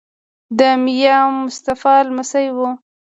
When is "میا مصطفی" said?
0.85-1.95